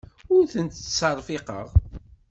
[0.35, 1.67] Ur ten-ttserfiqeɣ.